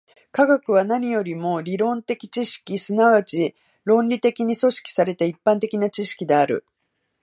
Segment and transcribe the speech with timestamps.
[0.31, 6.65] 科学は何よりも理論的知識、即ち論理的に組織された一般的な知識である。